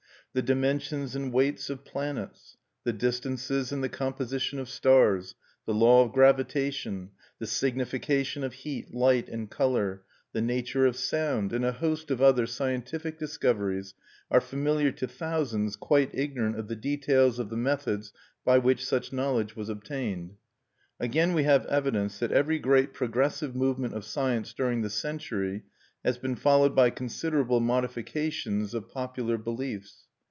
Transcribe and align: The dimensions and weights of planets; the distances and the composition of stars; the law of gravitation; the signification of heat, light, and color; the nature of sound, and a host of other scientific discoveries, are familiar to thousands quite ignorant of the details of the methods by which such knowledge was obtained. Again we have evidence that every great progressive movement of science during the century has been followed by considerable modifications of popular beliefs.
The 0.33 0.41
dimensions 0.41 1.13
and 1.13 1.33
weights 1.33 1.69
of 1.69 1.83
planets; 1.83 2.55
the 2.85 2.93
distances 2.93 3.73
and 3.73 3.83
the 3.83 3.89
composition 3.89 4.59
of 4.59 4.69
stars; 4.69 5.35
the 5.65 5.73
law 5.73 6.05
of 6.05 6.13
gravitation; 6.13 7.09
the 7.37 7.45
signification 7.45 8.41
of 8.45 8.53
heat, 8.53 8.93
light, 8.93 9.27
and 9.27 9.51
color; 9.51 10.03
the 10.31 10.39
nature 10.39 10.85
of 10.85 10.95
sound, 10.95 11.51
and 11.51 11.65
a 11.65 11.73
host 11.73 12.09
of 12.11 12.21
other 12.21 12.45
scientific 12.47 13.19
discoveries, 13.19 13.93
are 14.31 14.39
familiar 14.39 14.93
to 14.93 15.05
thousands 15.05 15.75
quite 15.75 16.11
ignorant 16.15 16.57
of 16.57 16.69
the 16.69 16.77
details 16.77 17.37
of 17.37 17.49
the 17.49 17.57
methods 17.57 18.13
by 18.45 18.57
which 18.57 18.85
such 18.85 19.11
knowledge 19.11 19.57
was 19.57 19.67
obtained. 19.67 20.35
Again 20.97 21.33
we 21.33 21.43
have 21.43 21.65
evidence 21.65 22.19
that 22.19 22.31
every 22.31 22.57
great 22.57 22.93
progressive 22.93 23.53
movement 23.53 23.93
of 23.95 24.05
science 24.05 24.53
during 24.53 24.81
the 24.81 24.89
century 24.89 25.63
has 26.05 26.17
been 26.17 26.37
followed 26.37 26.73
by 26.73 26.89
considerable 26.89 27.59
modifications 27.59 28.73
of 28.73 28.87
popular 28.87 29.37
beliefs. 29.37 30.05